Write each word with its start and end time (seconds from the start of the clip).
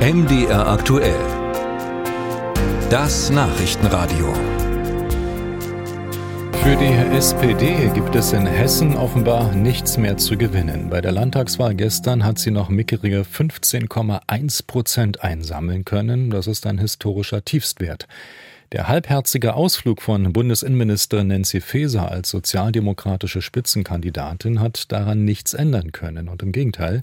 MDR 0.00 0.66
aktuell. 0.66 1.20
Das 2.88 3.28
Nachrichtenradio. 3.28 4.32
Für 6.62 6.74
die 6.76 7.14
SPD 7.14 7.90
gibt 7.92 8.14
es 8.14 8.32
in 8.32 8.46
Hessen 8.46 8.96
offenbar 8.96 9.54
nichts 9.54 9.98
mehr 9.98 10.16
zu 10.16 10.38
gewinnen. 10.38 10.88
Bei 10.88 11.02
der 11.02 11.12
Landtagswahl 11.12 11.74
gestern 11.74 12.24
hat 12.24 12.38
sie 12.38 12.50
noch 12.50 12.70
mickerige 12.70 13.26
15,1 13.30 14.66
Prozent 14.66 15.22
einsammeln 15.22 15.84
können. 15.84 16.30
Das 16.30 16.46
ist 16.46 16.66
ein 16.66 16.78
historischer 16.78 17.44
Tiefstwert. 17.44 18.08
Der 18.72 18.88
halbherzige 18.88 19.52
Ausflug 19.52 20.00
von 20.00 20.32
Bundesinnenministerin 20.32 21.26
Nancy 21.26 21.60
Faeser 21.60 22.10
als 22.10 22.30
sozialdemokratische 22.30 23.42
Spitzenkandidatin 23.42 24.60
hat 24.60 24.90
daran 24.92 25.26
nichts 25.26 25.52
ändern 25.52 25.92
können. 25.92 26.30
Und 26.30 26.42
im 26.42 26.52
Gegenteil, 26.52 27.02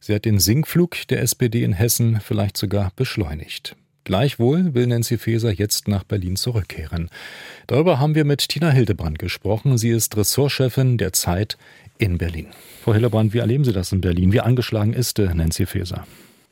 sie 0.00 0.14
hat 0.14 0.24
den 0.24 0.40
Sinkflug 0.40 1.06
der 1.08 1.22
SPD 1.22 1.62
in 1.62 1.72
Hessen 1.72 2.20
vielleicht 2.20 2.56
sogar 2.56 2.90
beschleunigt. 2.96 3.76
Gleichwohl 4.04 4.74
will 4.74 4.86
Nancy 4.86 5.18
Faeser 5.18 5.52
jetzt 5.52 5.86
nach 5.86 6.04
Berlin 6.04 6.36
zurückkehren. 6.36 7.10
Darüber 7.66 8.00
haben 8.00 8.14
wir 8.14 8.24
mit 8.24 8.48
Tina 8.48 8.70
Hildebrand 8.70 9.18
gesprochen. 9.18 9.78
Sie 9.78 9.90
ist 9.90 10.16
Ressortchefin 10.16 10.98
der 10.98 11.12
Zeit 11.12 11.58
in 11.98 12.18
Berlin. 12.18 12.46
Frau 12.82 12.94
Hildebrand, 12.94 13.34
wie 13.34 13.38
erleben 13.38 13.64
Sie 13.64 13.72
das 13.72 13.92
in 13.92 14.00
Berlin? 14.00 14.32
Wie 14.32 14.40
angeschlagen 14.40 14.94
ist 14.94 15.18
Nancy 15.18 15.66
Faeser? 15.66 16.06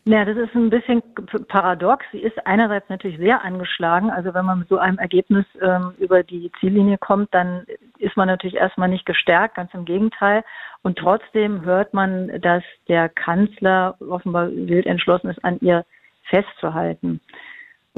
Ja, 0.09 0.25
das 0.25 0.39
ist 0.39 0.55
ein 0.55 0.71
bisschen 0.71 1.03
paradox. 1.49 2.03
Sie 2.13 2.21
ist 2.21 2.47
einerseits 2.47 2.89
natürlich 2.89 3.19
sehr 3.19 3.45
angeschlagen. 3.45 4.09
Also 4.09 4.33
wenn 4.33 4.47
man 4.47 4.61
mit 4.61 4.69
so 4.71 4.79
einem 4.79 4.97
Ergebnis 4.97 5.45
ähm, 5.61 5.93
über 5.99 6.23
die 6.23 6.51
Ziellinie 6.61 6.97
kommt, 6.97 7.35
dann 7.35 7.67
ist 7.99 8.17
man 8.17 8.27
natürlich 8.27 8.57
erstmal 8.57 8.89
nicht 8.89 9.05
gestärkt, 9.05 9.57
ganz 9.57 9.75
im 9.75 9.85
Gegenteil. 9.85 10.45
Und 10.83 10.97
trotzdem 10.97 11.61
hört 11.61 11.93
man, 11.93 12.41
dass 12.41 12.65
der 12.89 13.11
Kanzler 13.11 13.97
offenbar 14.01 14.51
wild 14.51 14.87
entschlossen 14.87 15.29
ist, 15.29 15.45
an 15.45 15.59
ihr 15.61 15.85
festzuhalten. 16.23 17.21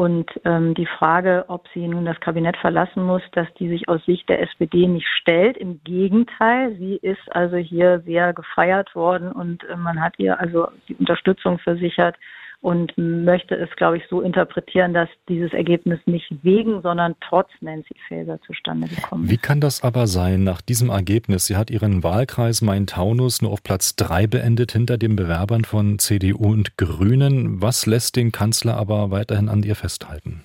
Und 0.01 0.31
ähm, 0.47 0.73
die 0.73 0.87
Frage, 0.87 1.45
ob 1.49 1.69
sie 1.75 1.87
nun 1.87 2.07
das 2.07 2.19
Kabinett 2.21 2.57
verlassen 2.57 3.03
muss, 3.05 3.21
dass 3.33 3.53
die 3.59 3.69
sich 3.69 3.87
aus 3.91 4.03
Sicht 4.07 4.31
der 4.31 4.41
SPD 4.41 4.87
nicht 4.87 5.07
stellt. 5.07 5.59
Im 5.59 5.85
Gegenteil, 5.85 6.75
sie 6.79 6.97
ist 6.97 7.21
also 7.33 7.59
hier 7.59 8.01
sehr 8.07 8.33
gefeiert 8.33 8.95
worden 8.95 9.31
und 9.31 9.63
äh, 9.65 9.77
man 9.77 10.01
hat 10.01 10.15
ihr 10.17 10.41
also 10.41 10.69
die 10.89 10.95
Unterstützung 10.95 11.59
versichert 11.59 12.17
und 12.61 12.93
möchte 12.97 13.55
es, 13.55 13.71
glaube 13.77 13.97
ich, 13.97 14.03
so 14.11 14.21
interpretieren, 14.21 14.93
dass 14.93 15.09
dieses 15.29 15.53
Ergebnis 15.53 15.99
nicht 16.05 16.31
wegen, 16.43 16.83
sondern 16.83 17.15
trotz 17.21 17.49
Nancy 17.61 17.95
Faeser 18.07 18.39
zustande 18.43 18.89
gekommen 18.89 19.25
ist. 19.25 19.31
Wie 19.31 19.39
kann 19.39 19.61
das 19.61 19.83
aber 19.83 20.07
sein 20.07 20.45
nach 20.45 20.61
diesem 20.61 20.91
Ergebnis? 20.91 21.47
Sie 21.47 21.57
hat 21.57 21.71
ihren 21.71 22.03
Wahlkreis 22.03 22.61
Main-Taunus 22.61 23.41
nur 23.41 23.53
auf 23.53 23.63
Platz 23.63 23.97
drei 23.97 24.27
beendet 24.27 24.73
hinter 24.73 24.99
den 24.99 25.17
Bewerbern 25.17 25.65
von 25.65 25.99
CDU 25.99 26.53
und 26.53 26.77
Grünen. 26.77 27.63
Was 27.63 27.87
lässt 27.87 28.17
den 28.17 28.31
Kanzler 28.31 28.77
aber 28.77 29.11
weiterhin 29.11 29.49
an 29.49 29.63
ihr 29.63 29.77
festhalten? 29.77 30.45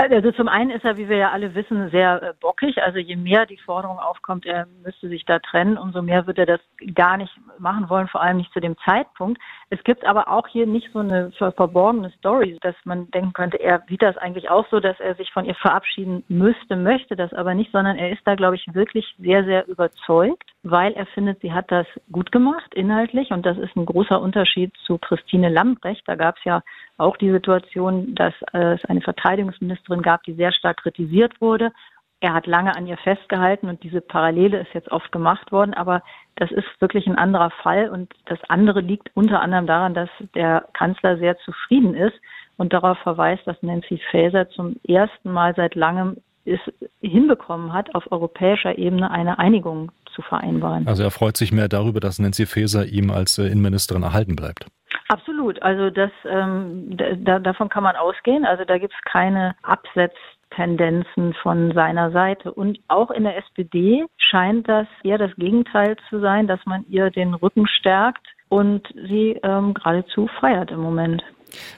Also 0.00 0.30
zum 0.30 0.46
einen 0.46 0.70
ist 0.70 0.84
er, 0.84 0.96
wie 0.96 1.08
wir 1.08 1.16
ja 1.16 1.32
alle 1.32 1.56
wissen, 1.56 1.90
sehr 1.90 2.22
äh, 2.22 2.32
bockig. 2.40 2.80
Also 2.80 3.00
je 3.00 3.16
mehr 3.16 3.46
die 3.46 3.56
Forderung 3.56 3.98
aufkommt, 3.98 4.46
er 4.46 4.68
müsste 4.84 5.08
sich 5.08 5.24
da 5.24 5.40
trennen, 5.40 5.76
umso 5.76 6.02
mehr 6.02 6.24
wird 6.28 6.38
er 6.38 6.46
das 6.46 6.60
gar 6.94 7.16
nicht 7.16 7.32
machen 7.58 7.90
wollen, 7.90 8.06
vor 8.06 8.22
allem 8.22 8.36
nicht 8.36 8.52
zu 8.52 8.60
dem 8.60 8.76
Zeitpunkt. 8.84 9.42
Es 9.70 9.82
gibt 9.82 10.06
aber 10.06 10.28
auch 10.28 10.46
hier 10.46 10.68
nicht 10.68 10.88
so 10.92 11.00
eine 11.00 11.32
verborgene 11.32 12.10
Story, 12.10 12.58
dass 12.60 12.76
man 12.84 13.10
denken 13.10 13.32
könnte, 13.32 13.56
er 13.56 13.82
sieht 13.88 14.00
das 14.00 14.16
eigentlich 14.18 14.48
auch 14.48 14.68
so, 14.70 14.78
dass 14.78 15.00
er 15.00 15.16
sich 15.16 15.32
von 15.32 15.44
ihr 15.44 15.56
verabschieden 15.56 16.22
müsste, 16.28 16.76
möchte 16.76 17.16
das 17.16 17.32
aber 17.32 17.54
nicht, 17.54 17.72
sondern 17.72 17.96
er 17.96 18.12
ist 18.12 18.22
da, 18.24 18.36
glaube 18.36 18.54
ich, 18.54 18.72
wirklich 18.72 19.16
sehr, 19.18 19.42
sehr 19.44 19.66
überzeugt, 19.66 20.48
weil 20.70 20.92
er 20.92 21.06
findet, 21.06 21.40
sie 21.40 21.52
hat 21.52 21.70
das 21.70 21.86
gut 22.10 22.32
gemacht, 22.32 22.74
inhaltlich. 22.74 23.30
Und 23.30 23.46
das 23.46 23.58
ist 23.58 23.76
ein 23.76 23.86
großer 23.86 24.20
Unterschied 24.20 24.72
zu 24.86 24.98
Christine 24.98 25.48
Lambrecht. 25.48 26.02
Da 26.06 26.14
gab 26.14 26.36
es 26.38 26.44
ja 26.44 26.62
auch 26.96 27.16
die 27.16 27.30
Situation, 27.30 28.14
dass 28.14 28.34
es 28.52 28.84
eine 28.84 29.00
Verteidigungsministerin 29.00 30.02
gab, 30.02 30.22
die 30.24 30.34
sehr 30.34 30.52
stark 30.52 30.78
kritisiert 30.78 31.40
wurde. 31.40 31.72
Er 32.20 32.34
hat 32.34 32.46
lange 32.48 32.74
an 32.74 32.88
ihr 32.88 32.96
festgehalten 32.96 33.68
und 33.68 33.84
diese 33.84 34.00
Parallele 34.00 34.58
ist 34.58 34.74
jetzt 34.74 34.90
oft 34.90 35.12
gemacht 35.12 35.52
worden, 35.52 35.72
aber 35.72 36.02
das 36.34 36.50
ist 36.50 36.66
wirklich 36.80 37.06
ein 37.06 37.16
anderer 37.16 37.50
Fall 37.50 37.90
und 37.90 38.12
das 38.26 38.40
andere 38.48 38.80
liegt 38.80 39.10
unter 39.14 39.40
anderem 39.40 39.68
daran, 39.68 39.94
dass 39.94 40.10
der 40.34 40.66
Kanzler 40.72 41.18
sehr 41.18 41.38
zufrieden 41.38 41.94
ist 41.94 42.18
und 42.56 42.72
darauf 42.72 42.98
verweist, 42.98 43.46
dass 43.46 43.62
Nancy 43.62 44.00
Faeser 44.10 44.48
zum 44.50 44.80
ersten 44.82 45.30
Mal 45.30 45.54
seit 45.54 45.76
langem 45.76 46.16
es 46.44 46.60
hinbekommen 47.00 47.72
hat, 47.72 47.94
auf 47.94 48.10
europäischer 48.10 48.78
Ebene 48.78 49.10
eine 49.10 49.38
Einigung 49.38 49.92
zu 50.18 50.22
vereinbaren. 50.22 50.88
Also 50.88 51.04
er 51.04 51.12
freut 51.12 51.36
sich 51.36 51.52
mehr 51.52 51.68
darüber, 51.68 52.00
dass 52.00 52.18
Nancy 52.18 52.44
Faeser 52.44 52.86
ihm 52.86 53.12
als 53.12 53.38
Innenministerin 53.38 54.02
erhalten 54.02 54.34
bleibt. 54.34 54.66
Absolut. 55.08 55.62
Also 55.62 55.90
das 55.90 56.10
ähm, 56.28 56.96
da, 56.96 57.38
davon 57.38 57.68
kann 57.68 57.84
man 57.84 57.94
ausgehen. 57.94 58.44
Also 58.44 58.64
da 58.64 58.78
gibt 58.78 58.92
es 58.92 59.10
keine 59.10 59.54
Absetztendenzen 59.62 61.34
von 61.34 61.72
seiner 61.72 62.10
Seite. 62.10 62.52
Und 62.52 62.80
auch 62.88 63.12
in 63.12 63.22
der 63.22 63.36
SPD 63.36 64.04
scheint 64.16 64.68
das 64.68 64.88
eher 65.04 65.18
das 65.18 65.34
Gegenteil 65.36 65.96
zu 66.10 66.20
sein, 66.20 66.48
dass 66.48 66.60
man 66.66 66.84
ihr 66.88 67.10
den 67.10 67.34
Rücken 67.34 67.68
stärkt 67.68 68.26
und 68.48 68.88
sie 69.08 69.38
ähm, 69.44 69.74
geradezu 69.74 70.28
feiert 70.40 70.72
im 70.72 70.80
Moment. 70.80 71.22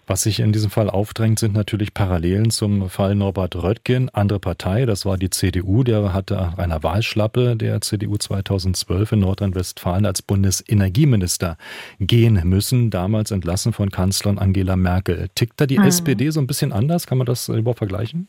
Was 0.06 0.22
sich 0.22 0.40
in 0.40 0.52
diesem 0.52 0.70
Fall 0.70 0.90
aufdrängt, 0.90 1.38
sind 1.38 1.54
natürlich 1.54 1.94
Parallelen 1.94 2.50
zum 2.50 2.88
Fall 2.88 3.14
Norbert 3.14 3.56
Röttgen. 3.56 4.08
Andere 4.12 4.40
Partei, 4.40 4.86
das 4.86 5.06
war 5.06 5.16
die 5.16 5.30
CDU, 5.30 5.84
der 5.84 6.12
hatte 6.12 6.34
nach 6.34 6.58
einer 6.58 6.82
Wahlschlappe 6.82 7.56
der 7.56 7.80
CDU 7.80 8.16
2012 8.16 9.12
in 9.12 9.20
Nordrhein-Westfalen 9.20 10.06
als 10.06 10.22
Bundesenergieminister 10.22 11.56
gehen 11.98 12.40
müssen, 12.44 12.90
damals 12.90 13.30
entlassen 13.30 13.72
von 13.72 13.90
Kanzlerin 13.90 14.38
Angela 14.38 14.76
Merkel. 14.76 15.28
Tickt 15.34 15.60
da 15.60 15.66
die 15.66 15.78
hm. 15.78 15.84
SPD 15.84 16.30
so 16.30 16.40
ein 16.40 16.46
bisschen 16.46 16.72
anders? 16.72 17.06
Kann 17.06 17.18
man 17.18 17.26
das 17.26 17.48
überhaupt 17.48 17.78
vergleichen? 17.78 18.28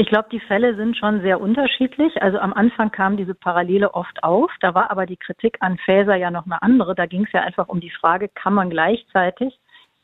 Ich 0.00 0.06
glaube, 0.06 0.28
die 0.30 0.38
Fälle 0.38 0.76
sind 0.76 0.96
schon 0.96 1.22
sehr 1.22 1.40
unterschiedlich. 1.40 2.22
Also 2.22 2.38
am 2.38 2.52
Anfang 2.52 2.92
kam 2.92 3.16
diese 3.16 3.34
Parallele 3.34 3.94
oft 3.94 4.22
auf. 4.22 4.48
Da 4.60 4.72
war 4.72 4.92
aber 4.92 5.06
die 5.06 5.16
Kritik 5.16 5.56
an 5.58 5.76
Faeser 5.84 6.14
ja 6.14 6.30
noch 6.30 6.46
eine 6.46 6.62
andere. 6.62 6.94
Da 6.94 7.06
ging 7.06 7.24
es 7.24 7.32
ja 7.32 7.40
einfach 7.40 7.68
um 7.68 7.80
die 7.80 7.90
Frage, 7.90 8.28
kann 8.28 8.54
man 8.54 8.70
gleichzeitig 8.70 9.58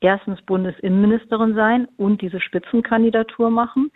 erstens 0.04 0.40
Bundesinnenministerin 0.42 1.54
sein 1.54 1.88
und 1.96 2.20
diese 2.20 2.40
Spitzenkandidatur 2.40 3.50
machen. 3.50 3.90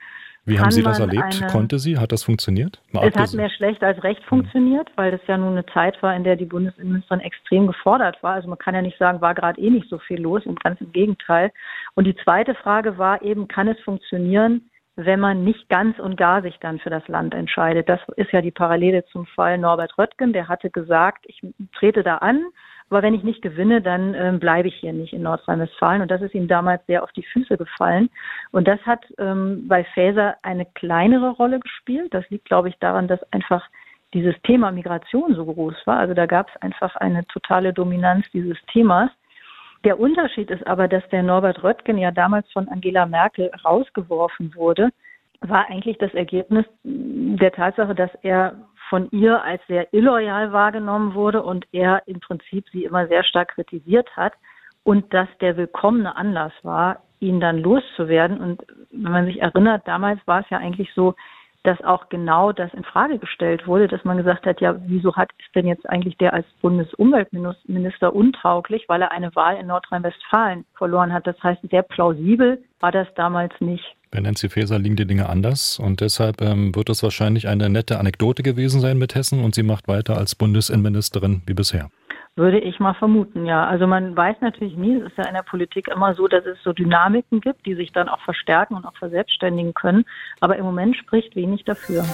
Wie 0.46 0.58
haben 0.58 0.70
Sie 0.70 0.82
das 0.82 0.98
erlebt? 0.98 1.42
Eine, 1.42 1.52
Konnte 1.52 1.78
sie? 1.78 1.98
Hat 1.98 2.10
das 2.10 2.22
funktioniert? 2.24 2.80
Mal 2.92 3.06
es 3.06 3.14
hat 3.14 3.34
mehr 3.34 3.50
schlecht 3.50 3.84
als 3.84 4.02
recht 4.02 4.24
funktioniert, 4.24 4.90
weil 4.96 5.10
das 5.10 5.20
ja 5.26 5.36
nun 5.36 5.52
eine 5.52 5.66
Zeit 5.66 6.02
war, 6.02 6.16
in 6.16 6.24
der 6.24 6.36
die 6.36 6.46
Bundesinnenministerin 6.46 7.20
extrem 7.20 7.66
gefordert 7.66 8.22
war. 8.22 8.32
Also 8.32 8.48
man 8.48 8.56
kann 8.56 8.74
ja 8.74 8.80
nicht 8.80 8.96
sagen, 8.96 9.20
war 9.20 9.34
gerade 9.34 9.60
eh 9.60 9.68
nicht 9.68 9.90
so 9.90 9.98
viel 9.98 10.18
los 10.18 10.46
und 10.46 10.64
ganz 10.64 10.80
im 10.80 10.90
Gegenteil. 10.92 11.52
Und 11.94 12.06
die 12.06 12.16
zweite 12.24 12.54
Frage 12.54 12.96
war 12.96 13.20
eben, 13.20 13.46
kann 13.46 13.68
es 13.68 13.78
funktionieren, 13.80 14.70
wenn 14.96 15.20
man 15.20 15.44
nicht 15.44 15.68
ganz 15.68 15.98
und 15.98 16.16
gar 16.16 16.40
sich 16.40 16.56
dann 16.60 16.78
für 16.78 16.90
das 16.90 17.06
Land 17.08 17.34
entscheidet? 17.34 17.86
Das 17.86 18.00
ist 18.16 18.32
ja 18.32 18.40
die 18.40 18.50
Parallele 18.50 19.04
zum 19.12 19.26
Fall 19.26 19.58
Norbert 19.58 19.98
Röttgen. 19.98 20.32
Der 20.32 20.48
hatte 20.48 20.70
gesagt, 20.70 21.26
ich 21.28 21.42
trete 21.78 22.02
da 22.02 22.16
an 22.16 22.42
aber 22.90 23.02
wenn 23.02 23.14
ich 23.14 23.22
nicht 23.22 23.42
gewinne, 23.42 23.82
dann 23.82 24.14
ähm, 24.14 24.40
bleibe 24.40 24.68
ich 24.68 24.76
hier 24.76 24.92
nicht 24.92 25.12
in 25.12 25.22
Nordrhein-Westfalen. 25.22 26.02
Und 26.02 26.10
das 26.10 26.22
ist 26.22 26.34
ihm 26.34 26.48
damals 26.48 26.84
sehr 26.86 27.02
auf 27.02 27.12
die 27.12 27.22
Füße 27.22 27.56
gefallen. 27.58 28.08
Und 28.50 28.66
das 28.66 28.80
hat 28.86 29.04
ähm, 29.18 29.68
bei 29.68 29.84
Faeser 29.84 30.36
eine 30.42 30.64
kleinere 30.64 31.30
Rolle 31.30 31.60
gespielt. 31.60 32.14
Das 32.14 32.28
liegt, 32.30 32.46
glaube 32.46 32.70
ich, 32.70 32.78
daran, 32.78 33.06
dass 33.08 33.20
einfach 33.32 33.68
dieses 34.14 34.34
Thema 34.42 34.70
Migration 34.72 35.34
so 35.34 35.44
groß 35.44 35.74
war. 35.84 35.98
Also 35.98 36.14
da 36.14 36.26
gab 36.26 36.48
es 36.48 36.62
einfach 36.62 36.96
eine 36.96 37.26
totale 37.26 37.74
Dominanz 37.74 38.26
dieses 38.32 38.56
Themas. 38.72 39.10
Der 39.84 40.00
Unterschied 40.00 40.50
ist 40.50 40.66
aber, 40.66 40.88
dass 40.88 41.06
der 41.10 41.22
Norbert 41.22 41.62
Röttgen 41.62 41.98
ja 41.98 42.10
damals 42.10 42.50
von 42.52 42.68
Angela 42.68 43.06
Merkel 43.06 43.50
rausgeworfen 43.64 44.54
wurde, 44.54 44.88
war 45.40 45.68
eigentlich 45.68 45.98
das 45.98 46.12
Ergebnis 46.14 46.64
der 46.82 47.52
Tatsache, 47.52 47.94
dass 47.94 48.10
er 48.22 48.54
von 48.88 49.10
ihr 49.10 49.42
als 49.42 49.60
sehr 49.66 49.92
illoyal 49.92 50.52
wahrgenommen 50.52 51.14
wurde 51.14 51.42
und 51.42 51.66
er 51.72 52.02
im 52.06 52.20
Prinzip 52.20 52.66
sie 52.70 52.84
immer 52.84 53.06
sehr 53.06 53.24
stark 53.24 53.54
kritisiert 53.54 54.08
hat 54.16 54.32
und 54.84 55.12
dass 55.12 55.28
der 55.40 55.56
willkommene 55.56 56.16
Anlass 56.16 56.52
war, 56.62 57.02
ihn 57.20 57.40
dann 57.40 57.58
loszuwerden. 57.58 58.38
Und 58.40 58.62
wenn 58.90 59.12
man 59.12 59.26
sich 59.26 59.40
erinnert, 59.40 59.86
damals 59.86 60.20
war 60.26 60.40
es 60.40 60.50
ja 60.50 60.58
eigentlich 60.58 60.92
so, 60.94 61.14
dass 61.64 61.82
auch 61.82 62.08
genau 62.08 62.52
das 62.52 62.72
in 62.72 62.84
Frage 62.84 63.18
gestellt 63.18 63.66
wurde, 63.66 63.88
dass 63.88 64.04
man 64.04 64.16
gesagt 64.16 64.46
hat, 64.46 64.60
ja, 64.60 64.76
wieso 64.86 65.16
hat 65.16 65.30
ist 65.38 65.54
denn 65.54 65.66
jetzt 65.66 65.88
eigentlich 65.88 66.16
der 66.16 66.32
als 66.32 66.46
Bundesumweltminister 66.62 68.14
untauglich, 68.14 68.88
weil 68.88 69.02
er 69.02 69.12
eine 69.12 69.34
Wahl 69.34 69.56
in 69.56 69.66
Nordrhein-Westfalen 69.66 70.64
verloren 70.74 71.12
hat. 71.12 71.26
Das 71.26 71.42
heißt, 71.42 71.60
sehr 71.68 71.82
plausibel 71.82 72.62
war 72.80 72.92
das 72.92 73.12
damals 73.14 73.52
nicht. 73.60 73.97
Bei 74.10 74.20
Nancy 74.20 74.48
Faeser 74.48 74.78
liegen 74.78 74.96
die 74.96 75.06
Dinge 75.06 75.28
anders 75.28 75.78
und 75.78 76.00
deshalb 76.00 76.40
ähm, 76.40 76.74
wird 76.74 76.88
es 76.88 77.02
wahrscheinlich 77.02 77.46
eine 77.46 77.68
nette 77.68 77.98
Anekdote 77.98 78.42
gewesen 78.42 78.80
sein 78.80 78.98
mit 78.98 79.14
Hessen 79.14 79.44
und 79.44 79.54
sie 79.54 79.62
macht 79.62 79.86
weiter 79.86 80.16
als 80.16 80.34
Bundesinnenministerin 80.34 81.42
wie 81.46 81.54
bisher. 81.54 81.90
Würde 82.36 82.60
ich 82.60 82.78
mal 82.78 82.94
vermuten, 82.94 83.46
ja. 83.46 83.66
Also 83.66 83.86
man 83.86 84.16
weiß 84.16 84.36
natürlich 84.40 84.76
nie, 84.76 84.94
es 84.94 85.06
ist 85.06 85.18
ja 85.18 85.26
in 85.26 85.34
der 85.34 85.42
Politik 85.42 85.88
immer 85.88 86.14
so, 86.14 86.28
dass 86.28 86.46
es 86.46 86.56
so 86.62 86.72
Dynamiken 86.72 87.40
gibt, 87.40 87.66
die 87.66 87.74
sich 87.74 87.92
dann 87.92 88.08
auch 88.08 88.20
verstärken 88.20 88.74
und 88.74 88.86
auch 88.86 88.96
verselbstständigen 88.96 89.74
können. 89.74 90.04
Aber 90.40 90.56
im 90.56 90.64
Moment 90.64 90.96
spricht 90.96 91.34
wenig 91.34 91.64
dafür. 91.64 92.04